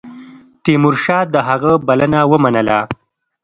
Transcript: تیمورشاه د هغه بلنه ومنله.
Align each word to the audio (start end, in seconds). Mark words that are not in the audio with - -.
تیمورشاه 0.63 1.23
د 1.33 1.35
هغه 1.47 1.71
بلنه 1.87 2.19
ومنله. 2.31 2.79